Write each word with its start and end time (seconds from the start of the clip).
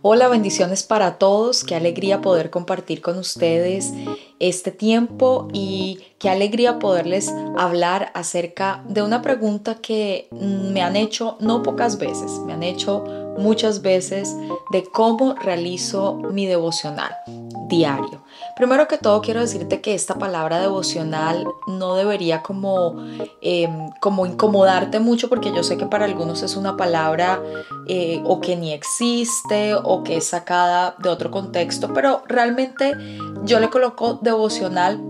Hola, 0.00 0.28
bendiciones 0.28 0.84
para 0.84 1.18
todos. 1.18 1.64
Qué 1.64 1.74
alegría 1.74 2.20
poder 2.20 2.50
compartir 2.50 3.02
con 3.02 3.18
ustedes 3.18 3.92
este 4.38 4.70
tiempo 4.70 5.48
y 5.52 5.98
qué 6.20 6.30
alegría 6.30 6.78
poderles 6.78 7.34
hablar 7.56 8.12
acerca 8.14 8.84
de 8.88 9.02
una 9.02 9.22
pregunta 9.22 9.74
que 9.74 10.28
me 10.30 10.82
han 10.82 10.94
hecho 10.94 11.36
no 11.40 11.64
pocas 11.64 11.98
veces, 11.98 12.30
me 12.46 12.52
han 12.52 12.62
hecho 12.62 13.02
muchas 13.38 13.82
veces 13.82 14.36
de 14.70 14.84
cómo 14.84 15.34
realizo 15.34 16.14
mi 16.14 16.46
devocional 16.46 17.16
diario. 17.68 18.22
Primero 18.58 18.88
que 18.88 18.98
todo 18.98 19.22
quiero 19.22 19.38
decirte 19.38 19.80
que 19.80 19.94
esta 19.94 20.16
palabra 20.16 20.58
devocional 20.58 21.46
no 21.68 21.94
debería 21.94 22.42
como, 22.42 22.96
em, 23.40 23.88
como 24.00 24.26
incomodarte 24.26 24.98
mucho 24.98 25.28
porque 25.28 25.52
yo 25.54 25.62
sé 25.62 25.76
que 25.76 25.86
para 25.86 26.06
algunos 26.06 26.42
es 26.42 26.56
una 26.56 26.76
palabra 26.76 27.40
eh, 27.86 28.20
o 28.24 28.40
que 28.40 28.56
ni 28.56 28.72
existe 28.72 29.76
o 29.76 30.02
que 30.02 30.16
es 30.16 30.26
sacada 30.26 30.96
de 30.98 31.08
otro 31.08 31.30
contexto, 31.30 31.94
pero 31.94 32.24
realmente 32.26 32.96
yo 33.44 33.60
le 33.60 33.70
coloco 33.70 34.14
devocional 34.14 35.00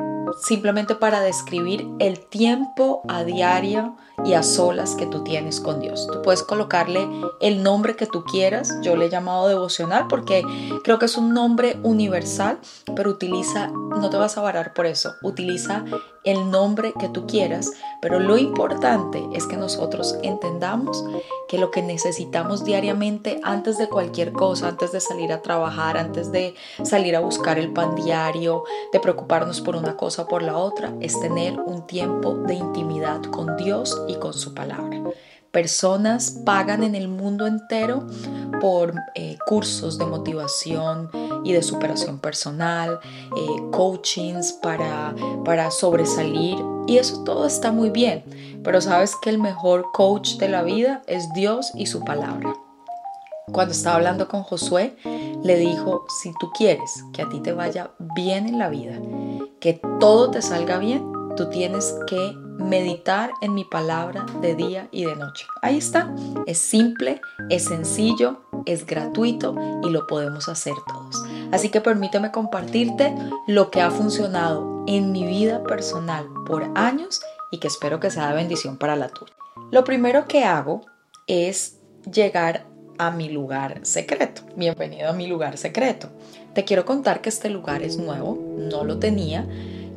simplemente 0.43 0.95
para 0.95 1.23
describir 1.23 1.89
el 2.01 2.21
tiempo 2.21 3.01
a 3.09 3.25
diario 3.25 3.97
y 4.25 4.35
a 4.35 4.43
solas 4.43 4.95
que 4.95 5.07
tú 5.07 5.23
tienes 5.25 5.61
con 5.61 5.81
Dios. 5.81 6.07
Tú 6.11 6.23
puedes 6.23 6.43
colocarle 6.43 7.09
el 7.41 7.63
nombre 7.63 7.97
que 7.97 8.07
tú 8.07 8.25
quieras. 8.25 8.75
Yo 8.83 8.97
le 8.97 9.07
he 9.07 9.11
llamado 9.11 9.49
devocional 9.49 10.07
porque 10.09 10.43
creo 10.85 10.99
que 10.99 11.07
es 11.07 11.17
un 11.17 11.35
nombre 11.35 11.79
universal, 11.83 12.59
pero 12.97 13.11
utiliza, 13.11 13.69
no 13.69 14.11
te 14.11 14.17
vas 14.17 14.37
a 14.37 14.43
varar 14.43 14.75
por 14.75 14.87
eso, 14.87 15.15
utiliza 15.23 15.85
el 16.25 16.51
nombre 16.51 16.93
que 16.99 17.09
tú 17.09 17.27
quieras, 17.27 17.73
pero 18.03 18.21
lo 18.21 18.37
importante 18.37 19.27
es 19.33 19.47
que 19.47 19.57
nosotros 19.57 20.19
entendamos 20.23 21.05
que 21.49 21.59
lo 21.59 21.71
que 21.71 21.81
necesitamos 21.81 22.65
diariamente 22.65 23.41
antes 23.43 23.79
de 23.79 23.89
cualquier 23.89 24.33
cosa, 24.33 24.69
antes 24.69 24.93
de 24.93 25.01
salir 25.01 25.33
a 25.33 25.41
trabajar, 25.41 25.97
antes 25.97 26.31
de 26.31 26.55
salir 26.83 27.17
a 27.17 27.21
buscar 27.21 27.59
el 27.59 27.73
pan 27.73 27.95
diario, 27.95 28.65
de 28.93 29.01
preocuparnos 29.01 29.63
por 29.63 29.75
una 29.75 29.97
cosa 29.97 30.23
o 30.23 30.29
por 30.29 30.43
la 30.43 30.59
otra, 30.59 30.93
es 31.01 31.19
tener 31.19 31.59
un 31.59 31.87
tiempo 31.87 32.35
de 32.35 32.55
intimidad 32.55 33.23
con 33.23 33.57
Dios 33.57 33.99
y 34.09 34.17
con 34.17 34.33
su 34.33 34.55
palabra. 34.55 35.03
Personas 35.51 36.43
pagan 36.45 36.83
en 36.83 36.95
el 36.95 37.09
mundo 37.09 37.47
entero 37.47 38.07
por 38.61 38.95
eh, 39.15 39.39
cursos 39.47 39.97
de 39.99 40.05
motivación 40.05 41.11
y 41.43 41.53
de 41.53 41.63
superación 41.63 42.19
personal, 42.19 43.01
eh, 43.37 43.63
coachings 43.73 44.53
para, 44.53 45.15
para 45.45 45.71
sobresalir 45.71 46.59
y 46.87 46.99
eso 46.99 47.23
todo 47.25 47.47
está 47.47 47.73
muy 47.73 47.91
bien, 47.91 48.25
pero 48.65 48.81
sabes 48.81 49.15
que 49.17 49.31
el 49.31 49.39
mejor 49.39 49.87
coach 49.93 50.37
de 50.37 50.49
la 50.49 50.63
vida 50.63 51.03
es 51.07 51.33
Dios 51.35 51.71
y 51.75 51.87
su 51.87 52.05
palabra. 52.05 52.55
Cuando 53.53 53.73
estaba 53.73 53.97
hablando 53.97 54.29
con 54.29 54.43
Josué, 54.43 54.97
le 55.43 55.57
dijo, 55.57 56.05
si 56.21 56.33
tú 56.39 56.51
quieres 56.57 57.05
que 57.13 57.23
a 57.23 57.29
ti 57.29 57.41
te 57.41 57.53
vaya 57.53 57.91
bien 58.15 58.47
en 58.47 58.59
la 58.59 58.69
vida, 58.69 58.99
que 59.61 59.81
todo 60.01 60.31
te 60.31 60.43
salga 60.43 60.79
bien, 60.79 61.03
tú 61.37 61.49
tienes 61.49 61.95
que 62.07 62.35
meditar 62.59 63.31
en 63.41 63.55
mi 63.55 63.65
palabra 63.65 64.27
de 64.41 64.55
día 64.55 64.89
y 64.91 65.05
de 65.05 65.17
noche. 65.17 65.47
Ahí 65.63 65.79
está, 65.79 66.15
es 66.47 66.59
simple, 66.59 67.21
es 67.49 67.65
sencillo, 67.65 68.43
es 68.67 68.85
gratuito 68.85 69.55
y 69.83 69.91
lo 69.91 70.07
podemos 70.07 70.49
hacer 70.49 70.75
todos. 70.87 71.25
Así 71.53 71.71
que 71.71 71.81
permíteme 71.81 72.31
compartirte 72.31 73.15
lo 73.47 73.71
que 73.71 73.81
ha 73.81 73.91
funcionado 73.91 74.85
en 74.87 75.13
mi 75.13 75.25
vida 75.25 75.63
personal 75.63 76.29
por 76.47 76.71
años 76.75 77.23
y 77.51 77.59
que 77.59 77.69
espero 77.69 78.01
que 78.01 78.11
sea 78.11 78.29
de 78.29 78.37
bendición 78.37 78.77
para 78.77 78.97
la 78.97 79.09
tuya. 79.09 79.33
Lo 79.71 79.85
primero 79.85 80.27
que 80.27 80.45
hago 80.45 80.83
es 81.27 81.79
llegar 82.13 82.67
a 82.99 83.11
mi 83.13 83.29
lugar 83.29 83.81
secreto. 83.83 84.43
Bienvenido 84.57 85.09
a 85.09 85.13
mi 85.13 85.29
lugar 85.29 85.57
secreto. 85.57 86.09
Te 86.55 86.65
quiero 86.65 86.85
contar 86.85 87.21
que 87.21 87.29
este 87.29 87.49
lugar 87.49 87.83
es 87.83 87.97
nuevo, 87.97 88.37
no 88.57 88.83
lo 88.83 88.99
tenía 88.99 89.47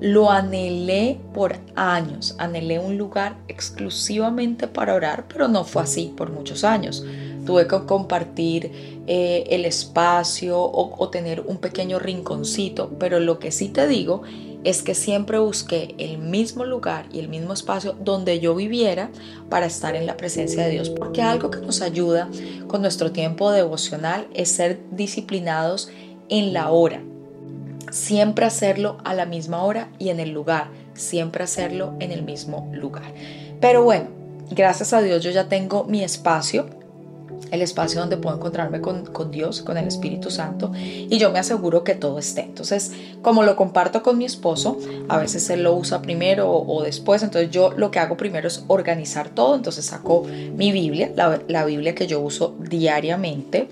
lo 0.01 0.31
anhelé 0.31 1.19
por 1.31 1.55
años, 1.75 2.35
anhelé 2.39 2.79
un 2.79 2.97
lugar 2.97 3.37
exclusivamente 3.47 4.67
para 4.67 4.95
orar, 4.95 5.25
pero 5.27 5.47
no 5.47 5.63
fue 5.63 5.83
así 5.83 6.11
por 6.17 6.31
muchos 6.31 6.63
años. 6.63 7.05
Tuve 7.45 7.67
que 7.67 7.85
compartir 7.85 8.71
eh, 9.05 9.43
el 9.49 9.63
espacio 9.63 10.59
o, 10.59 10.95
o 10.97 11.09
tener 11.09 11.41
un 11.41 11.57
pequeño 11.57 11.99
rinconcito, 11.99 12.89
pero 12.99 13.19
lo 13.19 13.37
que 13.37 13.51
sí 13.51 13.69
te 13.69 13.87
digo 13.87 14.23
es 14.63 14.81
que 14.81 14.95
siempre 14.95 15.37
busqué 15.37 15.93
el 15.99 16.17
mismo 16.17 16.65
lugar 16.65 17.05
y 17.13 17.19
el 17.19 17.29
mismo 17.29 17.53
espacio 17.53 17.95
donde 17.99 18.39
yo 18.39 18.55
viviera 18.55 19.11
para 19.49 19.67
estar 19.67 19.95
en 19.95 20.07
la 20.07 20.17
presencia 20.17 20.63
de 20.63 20.71
Dios, 20.71 20.89
porque 20.89 21.21
algo 21.21 21.51
que 21.51 21.59
nos 21.59 21.81
ayuda 21.81 22.27
con 22.67 22.81
nuestro 22.81 23.11
tiempo 23.11 23.51
devocional 23.51 24.27
es 24.33 24.49
ser 24.49 24.81
disciplinados 24.91 25.89
en 26.29 26.53
la 26.53 26.71
hora 26.71 27.03
siempre 27.91 28.45
hacerlo 28.45 28.97
a 29.03 29.13
la 29.13 29.27
misma 29.27 29.63
hora 29.63 29.89
y 29.99 30.09
en 30.09 30.19
el 30.19 30.31
lugar, 30.31 30.69
siempre 30.95 31.43
hacerlo 31.43 31.93
en 31.99 32.11
el 32.11 32.23
mismo 32.23 32.69
lugar. 32.73 33.13
Pero 33.59 33.83
bueno, 33.83 34.07
gracias 34.49 34.93
a 34.93 35.01
Dios 35.01 35.23
yo 35.23 35.29
ya 35.29 35.47
tengo 35.47 35.83
mi 35.83 36.03
espacio, 36.03 36.65
el 37.51 37.61
espacio 37.61 37.99
donde 37.99 38.17
puedo 38.17 38.35
encontrarme 38.35 38.81
con, 38.81 39.31
Dios, 39.31 39.61
con 39.61 39.77
el 39.77 39.87
Espíritu 39.87 40.31
Santo, 40.31 40.71
y 40.75 41.17
yo 41.17 41.31
me 41.31 41.39
aseguro 41.39 41.83
que 41.83 41.95
todo 41.95 42.17
esté. 42.17 42.41
Entonces, 42.41 42.91
como 43.21 43.43
lo 43.43 43.55
comparto 43.55 44.03
con 44.03 44.17
mi 44.17 44.25
esposo, 44.25 44.77
a 45.09 45.17
veces 45.17 45.49
él 45.49 45.63
lo 45.63 45.75
usa 45.75 46.01
primero 46.01 46.49
o, 46.49 46.81
después, 46.83 47.23
entonces 47.23 47.51
yo 47.51 47.71
lo 47.71 47.91
que 47.91 47.99
hago 47.99 48.15
primero 48.15 48.47
es 48.47 48.63
organizar 48.67 49.29
todo, 49.29 49.55
entonces 49.55 49.85
saco 49.85 50.23
mi 50.23 50.71
Biblia, 50.71 51.11
la, 51.15 51.65
Biblia 51.65 51.93
que 51.93 52.07
yo 52.07 52.21
uso 52.21 52.55
diariamente, 52.59 53.67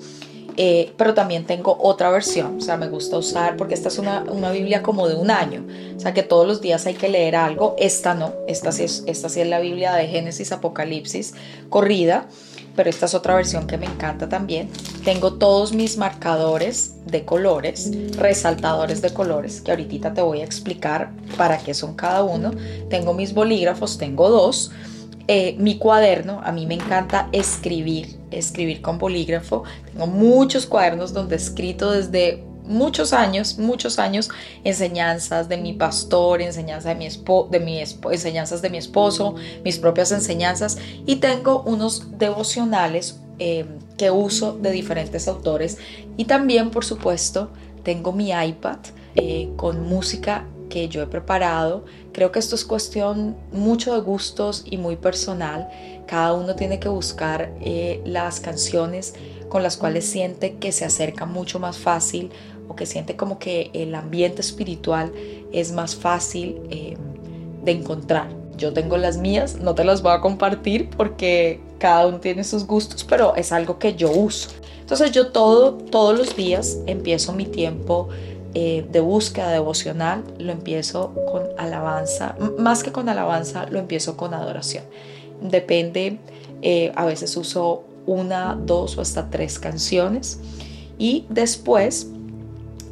eh, 0.62 0.92
pero 0.98 1.14
también 1.14 1.46
tengo 1.46 1.78
otra 1.80 2.10
versión, 2.10 2.58
o 2.58 2.62
sea, 2.62 2.76
me 2.76 2.90
gusta 2.90 3.18
usar, 3.18 3.56
porque 3.56 3.76
esta 3.76 3.88
es 3.88 3.98
una, 3.98 4.26
una, 4.30 4.52
Biblia 4.52 4.84
como 4.84 5.08
de 5.08 5.16
un 5.16 5.32
año, 5.32 5.66
o 5.96 6.00
sea, 6.02 6.14
que 6.14 6.22
todos 6.22 6.46
los 6.46 6.60
días 6.60 6.86
hay 6.86 6.96
que 6.96 7.08
leer 7.08 7.38
algo, 7.38 7.78
esta 7.80 8.14
no, 8.14 8.34
esta 8.46 8.74
sí 8.74 8.84
es, 8.84 9.06
esta 9.08 9.30
sí 9.30 9.40
es 9.40 9.48
la 9.48 9.62
Biblia 9.62 9.94
de 9.94 10.08
Génesis, 10.08 10.52
Apocalipsis, 10.52 11.34
corrida, 11.70 12.28
pero 12.76 12.90
esta 12.90 13.06
es 13.06 13.14
otra 13.14 13.36
versión 13.36 13.68
que 13.68 13.78
me 13.78 13.86
encanta 13.86 14.28
también. 14.28 14.70
Tengo 15.06 15.36
todos 15.36 15.72
mis 15.72 15.98
marcadores 15.98 16.96
de 17.06 17.24
colores, 17.24 17.92
resaltadores 18.18 19.02
de 19.02 19.14
colores, 19.14 19.62
que 19.62 19.72
ahorita 19.72 20.14
te 20.14 20.22
voy 20.22 20.42
a 20.42 20.46
explicar 20.46 21.12
para 21.38 21.58
qué 21.58 21.74
son 21.74 21.96
cada 21.96 22.24
uno. 22.24 22.52
Tengo 22.90 23.14
mis 23.14 23.34
bolígrafos, 23.34 23.98
tengo 23.98 24.30
dos. 24.30 24.72
Eh, 25.32 25.56
mi 25.60 25.78
cuaderno, 25.78 26.42
a 26.44 26.52
mí 26.52 26.66
me 26.66 26.74
encanta 26.74 27.30
escribir, 27.32 28.18
escribir 28.32 28.82
con 28.82 28.98
bolígrafo. 28.98 29.64
Tengo 29.92 30.08
muchos 30.08 30.66
cuadernos 30.66 31.14
donde 31.14 31.36
he 31.36 31.38
escrito 31.38 31.92
desde 31.92 32.44
muchos 32.64 33.14
años, 33.14 33.60
muchos 33.60 34.00
años, 34.00 34.32
enseñanzas 34.64 35.48
de 35.48 35.58
mi 35.58 35.74
pastor, 35.74 36.42
enseñanzas 36.42 36.86
de 36.86 36.96
mi, 36.96 37.10
de 37.52 37.60
mi 37.60 37.80
enseñanzas 37.80 38.64
de 38.64 38.72
mi 38.72 38.80
esposo, 38.80 39.36
mis 39.64 39.78
propias 39.78 40.12
enseñanzas 40.12 40.80
y 41.06 41.18
tengo 41.18 41.62
unos 41.62 42.18
devocionales 42.18 43.20
eh, 43.38 43.68
que 44.00 44.10
uso 44.10 44.54
de 44.54 44.72
diferentes 44.72 45.28
autores 45.28 45.78
y 46.18 46.26
también, 46.26 46.72
por 46.72 46.86
supuesto, 46.86 47.52
tengo 47.84 48.14
mi 48.14 48.32
iPad 48.32 48.80
eh, 49.14 49.52
con 49.58 49.88
música 49.88 50.48
que 50.70 50.88
yo 50.88 51.02
he 51.02 51.08
preparado. 51.08 51.84
Creo 52.14 52.32
que 52.32 52.40
esto 52.40 52.56
es 52.56 52.64
cuestión 52.64 53.36
mucho 53.52 53.94
de 53.94 54.02
gustos 54.02 54.64
y 54.70 54.78
muy 54.78 54.96
personal. 54.96 55.70
Cada 56.08 56.34
uno 56.34 56.56
tiene 56.56 56.80
que 56.80 56.90
buscar 56.90 57.52
eh, 57.62 58.02
las 58.06 58.40
canciones 58.40 59.16
con 59.50 59.64
las 59.64 59.78
cuales 59.78 60.06
siente 60.06 60.56
que 60.56 60.72
se 60.72 60.86
acerca 60.86 61.26
mucho 61.26 61.60
más 61.60 61.78
fácil 61.78 62.32
o 62.68 62.76
que 62.76 62.86
siente 62.86 63.16
como 63.16 63.40
que 63.40 63.72
el 63.74 63.94
ambiente 63.96 64.42
espiritual 64.42 65.12
es 65.52 65.72
más 65.72 65.96
fácil 65.96 66.62
eh, 66.70 66.96
de 67.64 67.72
encontrar. 67.72 68.30
Yo 68.58 68.74
tengo 68.74 68.98
las 68.98 69.18
mías, 69.18 69.56
no 69.56 69.74
te 69.74 69.84
las 69.84 70.02
voy 70.02 70.14
a 70.14 70.22
compartir 70.22 70.90
porque 70.90 71.62
cada 71.80 72.08
uno 72.08 72.20
tiene 72.20 72.44
sus 72.44 72.68
gustos, 72.68 73.04
pero 73.04 73.36
es 73.36 73.52
algo 73.52 73.80
que 73.80 73.96
yo 73.96 74.12
uso. 74.12 74.50
Entonces 74.82 75.12
yo 75.12 75.28
todo, 75.28 75.74
todos 75.74 76.18
los 76.18 76.36
días 76.36 76.78
empiezo 76.86 77.32
mi 77.34 77.46
tiempo 77.46 78.10
eh, 78.54 78.86
de 78.90 79.00
búsqueda 79.00 79.52
devocional, 79.52 80.24
lo 80.40 80.52
empiezo 80.52 81.14
con 81.32 81.44
alabanza, 81.58 82.36
más 82.58 82.84
que 82.84 82.92
con 82.92 83.08
alabanza, 83.10 83.68
lo 83.70 83.80
empiezo 83.80 84.18
con 84.18 84.34
adoración. 84.34 84.84
Depende, 85.42 86.20
eh, 86.62 86.92
a 86.96 87.06
veces 87.06 87.38
uso 87.38 87.84
una, 88.06 88.58
dos 88.60 88.98
o 88.98 89.02
hasta 89.02 89.30
tres 89.30 89.60
canciones 89.60 90.40
y 90.98 91.26
después 91.30 92.08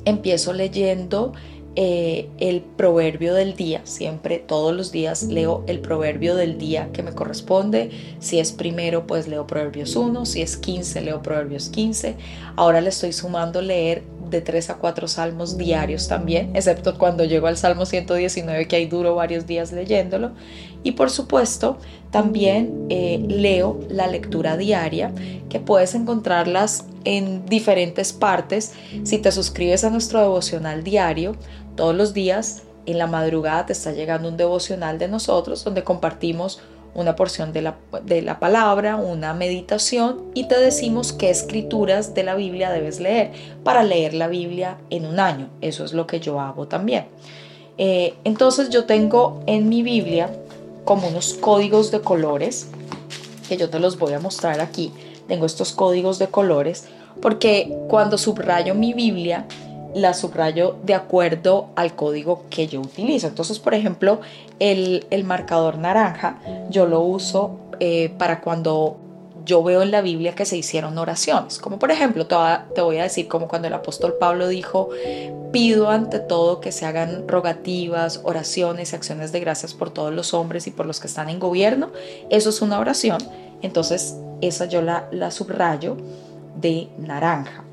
empiezo 0.06 0.54
leyendo 0.54 1.34
eh, 1.80 2.28
el 2.40 2.62
proverbio 2.62 3.36
del 3.36 3.56
día. 3.56 3.82
Siempre, 3.84 4.40
todos 4.40 4.76
los 4.76 4.92
días 4.92 5.22
leo 5.22 5.64
el 5.68 5.80
proverbio 5.80 6.36
del 6.36 6.58
día 6.58 6.90
que 6.92 7.04
me 7.04 7.12
corresponde. 7.12 7.92
Si 8.20 8.40
es 8.40 8.52
primero, 8.52 9.06
pues 9.06 9.28
leo 9.28 9.46
Proverbios 9.46 9.96
1. 9.96 10.26
Si 10.26 10.42
es 10.42 10.58
15, 10.58 11.02
leo 11.02 11.22
Proverbios 11.22 11.70
15. 11.70 12.16
Ahora 12.56 12.82
le 12.82 12.90
estoy 12.90 13.14
sumando 13.14 13.62
leer 13.62 14.02
de 14.32 14.42
3 14.42 14.72
a 14.72 14.78
4 14.78 15.08
salmos 15.08 15.56
diarios 15.56 16.08
también, 16.08 16.56
excepto 16.56 16.98
cuando 16.98 17.24
llego 17.24 17.46
al 17.46 17.58
Salmo 17.58 17.86
119 17.86 18.68
que 18.68 18.76
ahí 18.76 18.88
duro 18.88 19.14
varios 19.14 19.46
días 19.46 19.72
leyéndolo. 19.72 20.32
Y 20.84 20.94
por 20.94 21.12
supuesto, 21.12 21.78
también 22.10 22.88
eh, 22.90 23.24
leo 23.28 23.80
la 23.88 24.08
lectura 24.08 24.58
diaria, 24.58 25.14
que 25.50 25.60
puedes 25.60 25.94
encontrarlas 25.94 26.86
en 27.04 27.46
diferentes 27.46 28.14
partes. 28.14 28.74
Si 29.04 29.18
te 29.18 29.32
suscribes 29.32 29.84
a 29.84 29.90
nuestro 29.90 30.20
devocional 30.20 30.84
diario, 30.84 31.36
todos 31.78 31.96
los 31.96 32.14
días 32.14 32.64
en 32.86 32.98
la 32.98 33.08
madrugada 33.08 33.68
te 33.68 33.74
está 33.74 33.94
llegando 33.94 34.28
un 34.28 34.36
devocional 34.36 35.00
de 35.00 35.08
nosotros 35.08 35.64
donde 35.64 35.86
compartimos 35.86 36.60
una 36.94 37.16
porción 37.16 37.54
de 37.54 37.62
la, 37.62 37.78
de 38.04 38.22
la, 38.24 38.40
palabra, 38.40 38.96
una 38.96 39.34
meditación 39.34 40.24
y 40.34 40.48
te 40.48 40.60
decimos 40.60 41.14
qué 41.14 41.30
escrituras 41.30 42.16
de 42.16 42.24
la 42.24 42.34
Biblia 42.36 42.72
debes 42.72 43.00
leer 43.00 43.32
para 43.64 43.84
leer 43.84 44.16
la 44.16 44.28
Biblia 44.28 44.80
en 44.90 45.06
un 45.06 45.20
año. 45.20 45.50
Eso 45.62 45.86
es 45.86 45.94
lo 45.94 46.08
que 46.08 46.20
yo 46.20 46.40
hago 46.42 46.68
también. 46.68 47.06
Eh, 47.78 48.16
entonces 48.24 48.70
yo 48.70 48.86
tengo 48.86 49.44
en 49.46 49.70
mi 49.70 49.84
Biblia 49.84 50.32
como 50.86 51.08
unos 51.08 51.36
códigos 51.36 51.92
de 51.92 52.02
colores 52.02 52.68
que 53.48 53.58
yo 53.58 53.70
te 53.70 53.80
los 53.80 54.00
voy 54.00 54.14
a 54.14 54.20
mostrar 54.20 54.60
aquí. 54.60 54.92
Tengo 55.28 55.46
estos 55.46 55.74
códigos 55.74 56.18
de 56.18 56.28
colores 56.28 56.86
porque 57.22 57.78
cuando 57.90 58.18
subrayo 58.18 58.74
mi 58.74 58.94
Biblia 58.94 59.46
la 59.94 60.14
subrayo 60.14 60.76
de 60.84 60.94
acuerdo 60.94 61.70
al 61.76 61.96
código 61.96 62.44
que 62.50 62.68
yo 62.68 62.82
utilizo. 62.82 63.28
Entonces, 63.28 63.60
por 63.60 63.74
ejemplo, 63.74 64.22
el, 64.60 65.06
marcador 65.26 65.78
naranja 65.78 66.40
yo 66.70 66.86
lo 66.86 67.02
uso 67.02 67.58
eh, 67.80 68.10
para 68.18 68.42
cuando 68.42 68.98
yo 69.46 69.64
veo 69.64 69.82
en 69.82 69.92
la 69.92 70.02
Biblia 70.02 70.36
que 70.36 70.46
se 70.46 70.58
hicieron 70.58 70.98
oraciones. 70.98 71.58
Como 71.58 71.80
por 71.80 71.90
ejemplo, 71.90 72.28
te 72.28 72.82
voy 72.82 72.98
a 72.98 73.04
decir 73.04 73.28
como 73.28 73.48
cuando 73.48 73.70
el 73.70 73.74
apóstol 73.74 74.16
Pablo 74.20 74.48
dijo, 74.50 74.90
pido 75.54 75.90
ante 75.90 76.20
todo 76.20 76.60
que 76.60 76.74
se 76.74 76.86
hagan 76.86 77.28
rogativas, 77.28 78.20
oraciones, 78.24 78.94
acciones 78.94 79.32
de 79.32 79.40
gracias 79.40 79.74
por 79.74 79.90
todos 79.90 80.14
los 80.14 80.34
hombres 80.34 80.68
y 80.68 80.72
por 80.72 80.86
los 80.86 81.00
que 81.00 81.08
están 81.08 81.30
en 81.30 81.40
gobierno. 81.40 81.92
Eso 82.30 82.50
es 82.50 82.62
una 82.62 82.78
oración. 82.80 83.20
Entonces, 83.62 84.18
esa 84.42 84.66
yo 84.66 84.82
la, 84.82 85.08
la 85.12 85.32
subrayo 85.32 85.96
de 86.60 86.90
naranja 86.98 87.64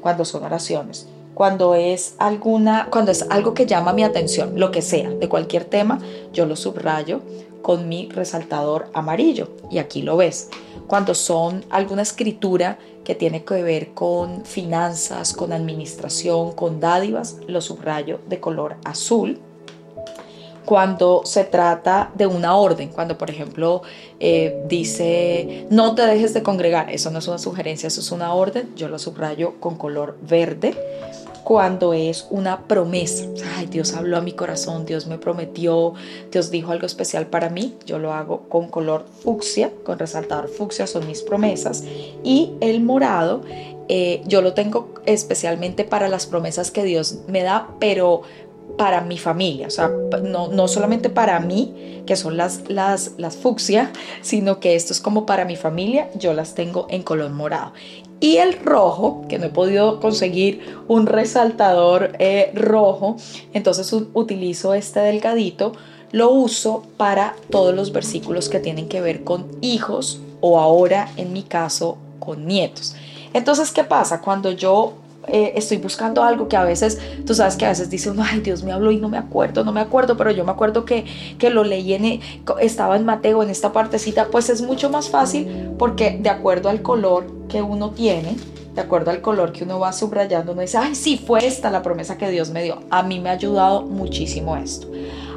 cuando 0.00 0.24
son 0.24 0.44
oraciones 0.44 1.08
cuando 1.38 1.76
es 1.76 2.16
alguna, 2.18 2.88
cuando 2.90 3.12
es 3.12 3.24
algo 3.30 3.54
que 3.54 3.64
llama 3.64 3.92
mi 3.92 4.02
atención, 4.02 4.58
lo 4.58 4.72
que 4.72 4.82
sea, 4.82 5.08
de 5.08 5.28
cualquier 5.28 5.64
tema, 5.64 6.00
yo 6.32 6.46
lo 6.46 6.56
subrayo 6.56 7.20
con 7.62 7.88
mi 7.88 8.08
resaltador 8.08 8.90
amarillo 8.92 9.48
y 9.70 9.78
aquí 9.78 10.02
lo 10.02 10.16
ves. 10.16 10.50
Cuando 10.88 11.14
son 11.14 11.64
alguna 11.70 12.02
escritura 12.02 12.80
que 13.04 13.14
tiene 13.14 13.44
que 13.44 13.62
ver 13.62 13.94
con 13.94 14.44
finanzas, 14.44 15.32
con 15.32 15.52
administración, 15.52 16.50
con 16.50 16.80
dádivas, 16.80 17.36
lo 17.46 17.60
subrayo 17.60 18.18
de 18.28 18.40
color 18.40 18.74
azul 18.84 19.38
cuando 20.64 21.22
se 21.24 21.44
trata 21.44 22.10
de 22.14 22.26
una 22.26 22.56
orden, 22.56 22.88
cuando 22.88 23.16
por 23.16 23.30
ejemplo 23.30 23.80
eh, 24.20 24.64
dice 24.66 25.66
no 25.70 25.94
te 25.94 26.02
dejes 26.02 26.34
de 26.34 26.42
congregar, 26.42 26.90
eso 26.90 27.10
no 27.10 27.20
es 27.20 27.28
una 27.28 27.38
sugerencia, 27.38 27.86
eso 27.86 28.02
es 28.02 28.12
una 28.12 28.34
orden, 28.34 28.74
yo 28.76 28.88
lo 28.88 28.98
subrayo 28.98 29.54
con 29.60 29.76
color 29.76 30.18
verde 30.20 30.76
cuando 31.48 31.94
es 31.94 32.26
una 32.28 32.64
promesa. 32.64 33.24
Ay, 33.56 33.64
Dios 33.68 33.94
habló 33.94 34.18
a 34.18 34.20
mi 34.20 34.32
corazón, 34.32 34.84
Dios 34.84 35.06
me 35.06 35.16
prometió, 35.16 35.94
Dios 36.30 36.50
dijo 36.50 36.72
algo 36.72 36.84
especial 36.84 37.28
para 37.28 37.48
mí. 37.48 37.74
Yo 37.86 37.98
lo 37.98 38.12
hago 38.12 38.50
con 38.50 38.68
color 38.68 39.06
fucsia, 39.22 39.72
con 39.82 39.98
resaltador 39.98 40.50
fucsia, 40.50 40.86
son 40.86 41.06
mis 41.06 41.22
promesas. 41.22 41.84
Y 42.22 42.52
el 42.60 42.82
morado, 42.82 43.40
eh, 43.88 44.20
yo 44.26 44.42
lo 44.42 44.52
tengo 44.52 44.92
especialmente 45.06 45.84
para 45.84 46.08
las 46.08 46.26
promesas 46.26 46.70
que 46.70 46.84
Dios 46.84 47.20
me 47.28 47.42
da, 47.42 47.68
pero 47.80 48.20
para 48.76 49.00
mi 49.00 49.16
familia, 49.16 49.68
o 49.68 49.70
sea, 49.70 49.90
no, 50.22 50.48
no 50.48 50.68
solamente 50.68 51.08
para 51.08 51.40
mí, 51.40 52.02
que 52.06 52.14
son 52.14 52.36
las, 52.36 52.68
las, 52.68 53.12
las 53.16 53.38
fucsia, 53.38 53.90
sino 54.20 54.60
que 54.60 54.76
esto 54.76 54.92
es 54.92 55.00
como 55.00 55.24
para 55.24 55.46
mi 55.46 55.56
familia, 55.56 56.10
yo 56.14 56.34
las 56.34 56.54
tengo 56.54 56.86
en 56.90 57.02
color 57.02 57.30
morado. 57.30 57.72
Y 58.20 58.38
el 58.38 58.54
rojo, 58.64 59.24
que 59.28 59.38
no 59.38 59.46
he 59.46 59.50
podido 59.50 60.00
conseguir 60.00 60.76
un 60.88 61.06
resaltador 61.06 62.12
eh, 62.18 62.50
rojo, 62.54 63.16
entonces 63.52 63.92
utilizo 64.12 64.74
este 64.74 65.00
delgadito, 65.00 65.72
lo 66.10 66.30
uso 66.30 66.84
para 66.96 67.36
todos 67.50 67.74
los 67.74 67.92
versículos 67.92 68.48
que 68.48 68.58
tienen 68.58 68.88
que 68.88 69.00
ver 69.00 69.24
con 69.24 69.46
hijos 69.60 70.20
o 70.40 70.58
ahora 70.58 71.10
en 71.16 71.32
mi 71.32 71.42
caso 71.42 71.98
con 72.18 72.46
nietos. 72.46 72.94
Entonces, 73.34 73.70
¿qué 73.70 73.84
pasa? 73.84 74.20
Cuando 74.20 74.50
yo 74.50 74.94
eh, 75.30 75.52
estoy 75.56 75.76
buscando 75.78 76.22
algo 76.22 76.48
que 76.48 76.56
a 76.56 76.64
veces, 76.64 76.98
tú 77.26 77.34
sabes 77.34 77.56
que 77.56 77.66
a 77.66 77.68
veces 77.68 77.90
dice 77.90 78.10
uno, 78.10 78.22
ay 78.24 78.40
Dios 78.40 78.62
me 78.62 78.72
habló 78.72 78.90
y 78.90 78.96
no 78.96 79.08
me 79.08 79.18
acuerdo, 79.18 79.64
no 79.64 79.72
me 79.72 79.80
acuerdo, 79.80 80.16
pero 80.16 80.30
yo 80.30 80.44
me 80.44 80.52
acuerdo 80.52 80.84
que, 80.84 81.04
que 81.38 81.50
lo 81.50 81.64
leí 81.64 81.94
en, 81.94 82.04
e, 82.04 82.20
estaba 82.60 82.96
en 82.96 83.04
Mateo, 83.04 83.42
en 83.42 83.50
esta 83.50 83.72
partecita, 83.72 84.28
pues 84.30 84.48
es 84.48 84.62
mucho 84.62 84.90
más 84.90 85.08
fácil 85.08 85.72
porque 85.78 86.18
de 86.20 86.30
acuerdo 86.30 86.68
al 86.68 86.82
color 86.82 87.26
que 87.48 87.62
uno 87.62 87.90
tiene, 87.90 88.36
de 88.74 88.80
acuerdo 88.80 89.10
al 89.10 89.20
color 89.20 89.52
que 89.52 89.64
uno 89.64 89.78
va 89.78 89.92
subrayando, 89.92 90.52
uno 90.52 90.60
dice, 90.60 90.78
ay 90.78 90.94
sí, 90.94 91.18
fue 91.18 91.44
esta 91.46 91.70
la 91.70 91.82
promesa 91.82 92.16
que 92.16 92.30
Dios 92.30 92.50
me 92.50 92.62
dio. 92.62 92.80
A 92.90 93.02
mí 93.02 93.18
me 93.18 93.28
ha 93.28 93.32
ayudado 93.32 93.82
muchísimo 93.82 94.56
esto. 94.56 94.88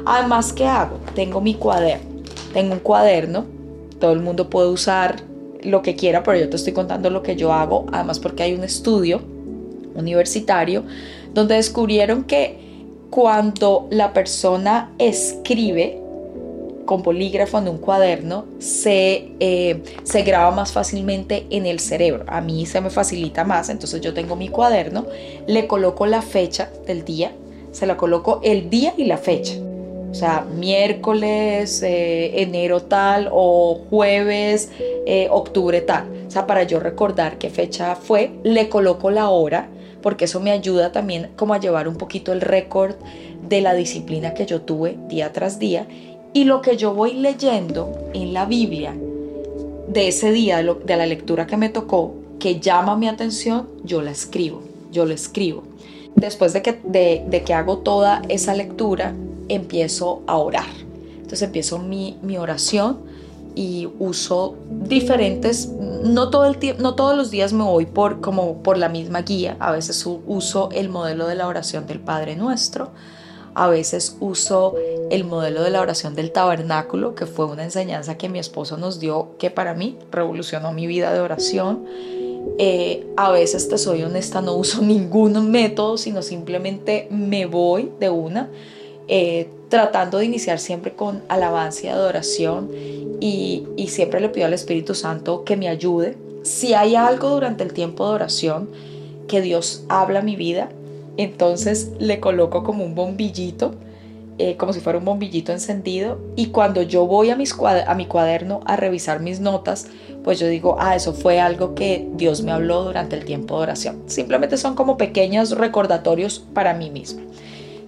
Además, 0.04 0.52
¿qué 0.52 0.66
hago? 0.66 0.98
Tengo 1.14 1.40
mi 1.40 1.54
cuaderno, 1.54 2.22
tengo 2.52 2.74
un 2.74 2.80
cuaderno, 2.80 3.44
todo 4.00 4.12
el 4.12 4.20
mundo 4.20 4.48
puede 4.48 4.68
usar 4.68 5.16
lo 5.62 5.82
que 5.82 5.96
quiera, 5.96 6.22
pero 6.22 6.38
yo 6.38 6.48
te 6.48 6.56
estoy 6.56 6.72
contando 6.72 7.10
lo 7.10 7.22
que 7.22 7.36
yo 7.36 7.52
hago, 7.52 7.86
además 7.92 8.18
porque 8.18 8.42
hay 8.42 8.54
un 8.54 8.64
estudio 8.64 9.31
universitario, 9.94 10.84
donde 11.34 11.56
descubrieron 11.56 12.24
que 12.24 12.58
cuando 13.10 13.88
la 13.90 14.12
persona 14.12 14.90
escribe 14.98 15.98
con 16.84 17.02
bolígrafo 17.02 17.58
en 17.58 17.68
un 17.68 17.78
cuaderno, 17.78 18.46
se, 18.58 19.32
eh, 19.38 19.82
se 20.02 20.22
graba 20.22 20.50
más 20.50 20.72
fácilmente 20.72 21.46
en 21.50 21.66
el 21.66 21.78
cerebro. 21.78 22.24
A 22.26 22.40
mí 22.40 22.66
se 22.66 22.80
me 22.80 22.90
facilita 22.90 23.44
más, 23.44 23.68
entonces 23.68 24.00
yo 24.00 24.14
tengo 24.14 24.36
mi 24.36 24.48
cuaderno, 24.48 25.06
le 25.46 25.66
coloco 25.66 26.06
la 26.06 26.22
fecha 26.22 26.70
del 26.86 27.04
día, 27.04 27.32
se 27.70 27.86
la 27.86 27.96
coloco 27.96 28.40
el 28.42 28.68
día 28.70 28.94
y 28.96 29.04
la 29.04 29.18
fecha. 29.18 29.54
O 30.10 30.14
sea, 30.14 30.46
miércoles, 30.58 31.82
eh, 31.82 32.42
enero 32.42 32.82
tal 32.82 33.30
o 33.32 33.80
jueves, 33.88 34.70
eh, 35.06 35.28
octubre 35.30 35.80
tal. 35.80 36.04
O 36.26 36.30
sea, 36.30 36.46
para 36.46 36.64
yo 36.64 36.80
recordar 36.80 37.38
qué 37.38 37.48
fecha 37.48 37.94
fue, 37.94 38.32
le 38.42 38.68
coloco 38.68 39.10
la 39.10 39.30
hora 39.30 39.68
porque 40.02 40.26
eso 40.26 40.40
me 40.40 40.50
ayuda 40.50 40.92
también 40.92 41.30
como 41.36 41.54
a 41.54 41.60
llevar 41.60 41.88
un 41.88 41.96
poquito 41.96 42.32
el 42.32 42.40
récord 42.40 42.96
de 43.48 43.60
la 43.60 43.74
disciplina 43.74 44.34
que 44.34 44.46
yo 44.46 44.62
tuve 44.62 44.98
día 45.08 45.32
tras 45.32 45.58
día 45.58 45.86
y 46.32 46.44
lo 46.44 46.62
que 46.62 46.76
yo 46.76 46.94
voy 46.94 47.14
leyendo 47.14 48.10
en 48.14 48.32
la 48.32 48.46
Biblia 48.46 48.94
de 49.88 50.08
ese 50.08 50.32
día, 50.32 50.62
de, 50.62 50.96
la 50.96 51.06
lectura 51.06 51.46
que 51.46 51.56
me 51.56 51.68
tocó, 51.68 52.14
que 52.38 52.60
llama 52.60 52.96
mi 52.96 53.08
atención, 53.08 53.68
yo 53.84 54.00
la 54.00 54.10
escribo, 54.10 54.62
yo 54.90 55.04
lo 55.04 55.12
escribo. 55.12 55.64
Después 56.16 56.52
de 56.52 56.62
que, 56.62 56.72
de 56.82 57.42
que 57.44 57.54
hago 57.54 57.78
toda 57.78 58.22
esa 58.28 58.54
lectura, 58.54 59.14
empiezo 59.48 60.22
a 60.26 60.38
orar. 60.38 60.68
Entonces 61.16 61.42
empiezo 61.42 61.78
mi, 61.78 62.18
mi 62.22 62.38
oración 62.38 63.11
y 63.54 63.88
uso 63.98 64.56
diferentes, 64.70 65.68
no, 65.68 66.30
todo 66.30 66.46
el 66.46 66.56
no 66.78 66.94
todos 66.94 67.16
los 67.16 67.30
días 67.30 67.52
me 67.52 67.64
voy 67.64 67.86
por, 67.86 68.20
como 68.20 68.62
por 68.62 68.78
la 68.78 68.88
misma 68.88 69.22
guía, 69.22 69.56
a 69.60 69.72
veces 69.72 70.04
uso 70.06 70.68
el 70.72 70.88
modelo 70.88 71.26
de 71.26 71.34
la 71.34 71.46
oración 71.46 71.86
del 71.86 72.00
Padre 72.00 72.36
Nuestro, 72.36 72.90
a 73.54 73.68
veces 73.68 74.16
uso 74.20 74.74
el 75.10 75.24
modelo 75.24 75.62
de 75.62 75.70
la 75.70 75.80
oración 75.80 76.14
del 76.14 76.32
tabernáculo, 76.32 77.14
que 77.14 77.26
fue 77.26 77.44
una 77.44 77.64
enseñanza 77.64 78.16
que 78.16 78.28
mi 78.28 78.38
esposo 78.38 78.78
nos 78.78 78.98
dio, 78.98 79.36
que 79.38 79.50
para 79.50 79.74
mí 79.74 79.98
revolucionó 80.10 80.72
mi 80.72 80.86
vida 80.86 81.12
de 81.12 81.20
oración. 81.20 81.84
Eh, 82.58 83.06
a 83.16 83.30
veces, 83.30 83.68
te 83.68 83.78
soy 83.78 84.02
honesta, 84.02 84.40
no 84.40 84.54
uso 84.54 84.82
ningún 84.82 85.50
método, 85.50 85.98
sino 85.98 86.22
simplemente 86.22 87.08
me 87.10 87.46
voy 87.46 87.92
de 88.00 88.10
una. 88.10 88.50
Eh, 89.14 89.46
tratando 89.68 90.16
de 90.16 90.24
iniciar 90.24 90.58
siempre 90.58 90.92
con 90.92 91.22
alabanza 91.28 91.84
y 91.84 91.88
adoración 91.90 92.70
y, 93.20 93.66
siempre 93.88 94.20
le 94.20 94.30
pido 94.30 94.46
al 94.46 94.54
Espíritu 94.54 94.94
Santo 94.94 95.44
que 95.44 95.54
me 95.54 95.68
ayude. 95.68 96.16
Si 96.44 96.72
hay 96.72 96.96
algo 96.96 97.28
durante 97.28 97.62
el 97.62 97.74
tiempo 97.74 98.08
de 98.08 98.14
oración 98.14 98.70
que 99.28 99.42
Dios 99.42 99.84
habla 99.90 100.20
a 100.20 100.22
mi 100.22 100.34
vida, 100.34 100.70
entonces 101.18 101.90
le 101.98 102.20
coloco 102.20 102.62
como 102.62 102.86
un 102.86 102.94
bombillito, 102.94 103.74
eh, 104.38 104.56
como 104.56 104.72
si 104.72 104.80
fuera 104.80 104.98
un 104.98 105.04
bombillito 105.04 105.52
encendido, 105.52 106.18
y 106.34 106.46
cuando 106.46 106.80
yo 106.80 107.06
voy 107.06 107.28
a 107.28 107.36
mi 107.36 108.06
cuaderno 108.06 108.60
a 108.64 108.76
revisar 108.76 109.20
mis 109.20 109.40
notas, 109.40 109.88
pues 110.24 110.38
yo 110.38 110.46
digo, 110.46 110.78
ah, 110.80 110.96
eso 110.96 111.12
fue 111.12 111.38
algo 111.38 111.74
que 111.74 112.08
Dios 112.14 112.42
me 112.42 112.50
habló 112.50 112.82
durante 112.84 113.14
el 113.16 113.26
tiempo 113.26 113.58
de 113.58 113.64
oración. 113.64 114.04
Simplemente 114.06 114.56
son 114.56 114.74
como 114.74 114.96
pequeños 114.96 115.50
recordatorios 115.50 116.38
para 116.54 116.72
mí 116.72 116.88
misma. 116.88 117.20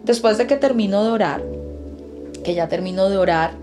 Después 0.04 0.38
de 0.38 0.46
que 0.46 0.56
termino 0.56 1.02
de 1.04 1.10
orar, 1.10 1.42
que 2.42 2.54
ya 2.54 2.68
termino 2.68 3.08
de 3.08 3.16
orar 3.16 3.54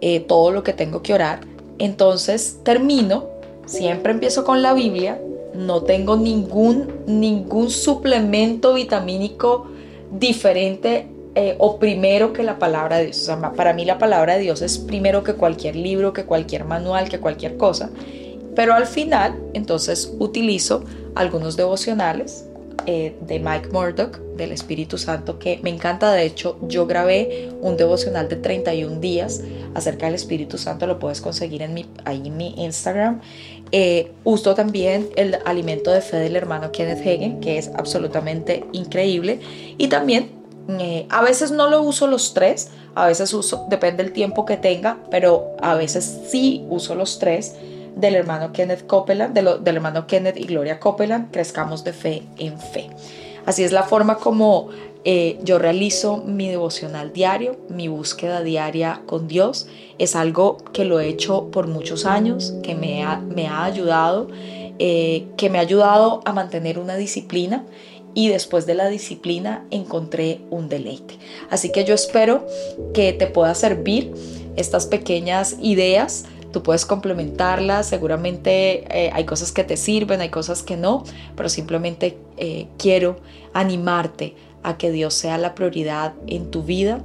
eh, 0.00 0.20
todo 0.20 0.50
lo 0.50 0.62
que 0.62 0.72
tengo 0.72 1.02
que 1.02 1.12
orar, 1.12 1.40
entonces 1.78 2.58
termino, 2.62 3.26
siempre 3.66 4.12
empiezo 4.12 4.44
con 4.44 4.62
la 4.62 4.72
Biblia, 4.72 5.20
no 5.54 5.82
tengo 5.82 6.16
ningún, 6.16 6.88
ningún 7.06 7.70
suplemento 7.70 8.74
vitamínico 8.74 9.66
diferente 10.10 11.08
eh, 11.34 11.54
o 11.58 11.78
primero 11.78 12.32
que 12.32 12.42
la 12.42 12.58
palabra 12.58 12.98
de 12.98 13.06
Dios. 13.06 13.22
O 13.22 13.24
sea, 13.24 13.52
para 13.52 13.72
mí 13.72 13.84
la 13.84 13.98
palabra 13.98 14.34
de 14.34 14.40
Dios 14.40 14.62
es 14.62 14.78
primero 14.78 15.22
que 15.22 15.34
cualquier 15.34 15.76
libro, 15.76 16.12
que 16.12 16.24
cualquier 16.24 16.64
manual, 16.64 17.08
que 17.08 17.20
cualquier 17.20 17.56
cosa. 17.56 17.90
Pero 18.54 18.74
al 18.74 18.86
final, 18.86 19.38
entonces 19.52 20.14
utilizo 20.18 20.84
algunos 21.14 21.56
devocionales 21.56 22.46
eh, 22.86 23.16
de 23.20 23.38
Mike 23.38 23.68
Murdoch, 23.72 24.18
del 24.36 24.52
Espíritu 24.52 24.98
Santo, 24.98 25.38
que 25.38 25.58
me 25.62 25.70
encanta. 25.70 26.12
De 26.12 26.24
hecho, 26.24 26.58
yo 26.62 26.86
grabé 26.86 27.50
un 27.60 27.76
devocional 27.76 28.28
de 28.28 28.36
31 28.36 29.00
días 29.00 29.42
acerca 29.74 30.06
del 30.06 30.14
Espíritu 30.14 30.58
Santo, 30.58 30.86
lo 30.86 30.98
puedes 30.98 31.20
conseguir 31.20 31.62
en 31.62 31.74
mi, 31.74 31.86
ahí 32.04 32.22
en 32.26 32.36
mi 32.36 32.54
Instagram. 32.56 33.20
Eh, 33.72 34.10
uso 34.24 34.54
también 34.54 35.08
el 35.16 35.38
alimento 35.44 35.90
de 35.92 36.00
fe 36.00 36.16
del 36.16 36.36
hermano 36.36 36.72
Kenneth 36.72 37.00
Hagen, 37.00 37.40
que 37.40 37.58
es 37.58 37.70
absolutamente 37.76 38.64
increíble. 38.72 39.40
Y 39.78 39.88
también 39.88 40.30
eh, 40.78 41.06
a 41.08 41.22
veces 41.22 41.50
no 41.50 41.68
lo 41.68 41.82
uso 41.82 42.06
los 42.06 42.34
tres, 42.34 42.70
a 42.94 43.06
veces 43.06 43.32
uso, 43.32 43.66
depende 43.68 44.02
del 44.02 44.12
tiempo 44.12 44.44
que 44.44 44.56
tenga, 44.56 44.98
pero 45.10 45.56
a 45.60 45.74
veces 45.74 46.20
sí 46.28 46.64
uso 46.68 46.94
los 46.94 47.18
tres 47.18 47.54
del 47.96 48.14
hermano 48.14 48.52
Kenneth 48.52 48.86
Copeland, 48.86 49.34
del 49.34 49.76
hermano 49.76 50.06
Kenneth 50.06 50.36
y 50.36 50.44
Gloria 50.44 50.80
Copeland, 50.80 51.30
crezcamos 51.30 51.84
de 51.84 51.92
fe 51.92 52.22
en 52.38 52.58
fe. 52.58 52.90
Así 53.46 53.64
es 53.64 53.72
la 53.72 53.84
forma 53.84 54.18
como 54.18 54.68
eh, 55.04 55.38
yo 55.42 55.58
realizo 55.58 56.18
mi 56.18 56.48
devocional 56.48 57.12
diario, 57.12 57.56
mi 57.68 57.88
búsqueda 57.88 58.42
diaria 58.42 59.02
con 59.06 59.28
Dios. 59.28 59.66
Es 59.98 60.14
algo 60.14 60.58
que 60.72 60.84
lo 60.84 61.00
he 61.00 61.08
hecho 61.08 61.50
por 61.50 61.66
muchos 61.66 62.04
años, 62.04 62.54
que 62.62 62.74
me 62.74 63.02
ha, 63.02 63.16
me 63.16 63.48
ha 63.48 63.64
ayudado, 63.64 64.28
eh, 64.78 65.26
que 65.36 65.48
me 65.48 65.58
ha 65.58 65.62
ayudado 65.62 66.20
a 66.24 66.32
mantener 66.32 66.78
una 66.78 66.96
disciplina 66.96 67.64
y 68.14 68.28
después 68.28 68.66
de 68.66 68.74
la 68.74 68.88
disciplina 68.88 69.64
encontré 69.70 70.40
un 70.50 70.68
deleite. 70.68 71.18
Así 71.48 71.70
que 71.70 71.84
yo 71.84 71.94
espero 71.94 72.46
que 72.92 73.12
te 73.12 73.26
pueda 73.26 73.54
servir 73.54 74.12
estas 74.56 74.86
pequeñas 74.86 75.56
ideas. 75.60 76.24
Tú 76.52 76.62
puedes 76.62 76.84
complementarlas, 76.84 77.88
seguramente 77.88 78.84
eh, 78.90 79.10
hay 79.12 79.24
cosas 79.24 79.52
que 79.52 79.62
te 79.62 79.76
sirven, 79.76 80.20
hay 80.20 80.30
cosas 80.30 80.62
que 80.62 80.76
no, 80.76 81.04
pero 81.36 81.48
simplemente 81.48 82.18
eh, 82.36 82.66
quiero 82.76 83.16
animarte 83.52 84.34
a 84.62 84.76
que 84.76 84.90
Dios 84.90 85.14
sea 85.14 85.38
la 85.38 85.54
prioridad 85.54 86.14
en 86.26 86.50
tu 86.50 86.62
vida, 86.62 87.02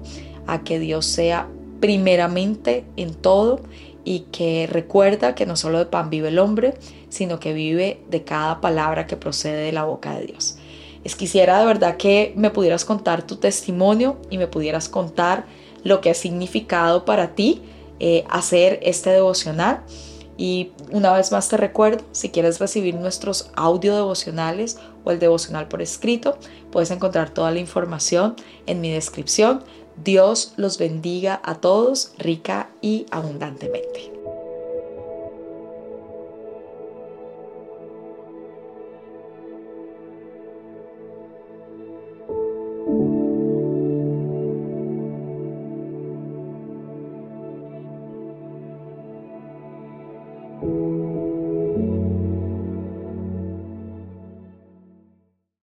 a 0.47 0.63
que 0.63 0.79
Dios 0.79 1.05
sea 1.05 1.47
primeramente 1.79 2.85
en 2.95 3.13
todo 3.13 3.61
y 4.03 4.21
que 4.31 4.67
recuerda 4.71 5.35
que 5.35 5.45
no 5.45 5.55
solo 5.55 5.79
de 5.79 5.85
pan 5.85 6.09
vive 6.09 6.29
el 6.29 6.39
hombre, 6.39 6.73
sino 7.09 7.39
que 7.39 7.53
vive 7.53 8.01
de 8.09 8.23
cada 8.23 8.61
palabra 8.61 9.07
que 9.07 9.17
procede 9.17 9.63
de 9.63 9.71
la 9.71 9.83
boca 9.83 10.17
de 10.17 10.25
Dios. 10.25 10.57
Es 11.03 11.15
quisiera 11.15 11.59
de 11.59 11.65
verdad 11.67 11.97
que 11.97 12.33
me 12.35 12.49
pudieras 12.49 12.83
contar 12.83 13.27
tu 13.27 13.35
testimonio 13.35 14.17
y 14.31 14.39
me 14.39 14.47
pudieras 14.47 14.89
contar 14.89 15.45
lo 15.83 16.01
que 16.01 16.09
ha 16.09 16.15
significado 16.15 17.05
para 17.05 17.35
ti 17.35 17.61
eh, 17.99 18.23
hacer 18.29 18.79
este 18.81 19.09
devocional. 19.09 19.83
Y 20.37 20.71
una 20.91 21.13
vez 21.13 21.31
más 21.31 21.47
te 21.47 21.55
recuerdo, 21.55 22.03
si 22.11 22.29
quieres 22.29 22.59
recibir 22.59 22.95
nuestros 22.95 23.51
audio 23.55 23.95
devocionales 23.95 24.77
o 25.05 25.11
el 25.11 25.19
devocional 25.19 25.67
por 25.67 25.81
escrito, 25.81 26.37
puedes 26.71 26.91
encontrar 26.91 27.29
toda 27.29 27.51
la 27.51 27.59
información 27.59 28.35
en 28.65 28.81
mi 28.81 28.91
descripción. 28.91 29.63
Dios 30.03 30.53
los 30.57 30.77
bendiga 30.77 31.39
a 31.43 31.55
todos 31.55 32.11
rica 32.17 32.69
y 32.81 33.05
abundantemente. 33.11 34.24